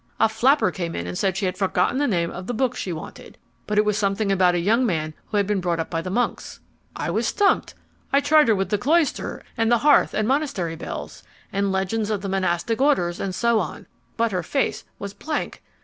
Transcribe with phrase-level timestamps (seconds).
[0.19, 2.91] A flapper came in and said she had forgotten the name of the book she
[2.91, 6.01] wanted, but it was something about a young man who had been brought up by
[6.01, 6.59] the monks.
[6.95, 7.75] I was stumped.
[8.11, 11.21] I tried her with The Cloister and the Hearth and Monastery Bells
[11.53, 13.85] and Legends of the Monastic Orders and so on,
[14.17, 15.61] but her face was blank.